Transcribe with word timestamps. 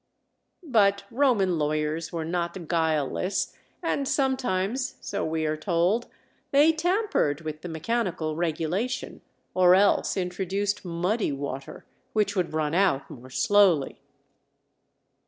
But 0.67 1.03
Roman 1.11 1.59
lawyers 1.59 2.11
were 2.11 2.25
not 2.25 2.67
guileless, 2.67 3.55
and 3.83 4.07
sometimes, 4.07 4.95
so 4.99 5.23
we 5.23 5.45
are 5.45 5.55
told, 5.55 6.07
they 6.49 6.71
tampered 6.71 7.41
with 7.41 7.61
the 7.61 7.69
mechanical 7.69 8.35
regulation 8.35 9.21
or 9.53 9.75
else 9.75 10.17
introduced 10.17 10.83
muddy 10.83 11.31
water, 11.31 11.85
which 12.13 12.35
would 12.35 12.51
run 12.51 12.73
out 12.73 13.11
more 13.11 13.29
slowly. 13.29 14.01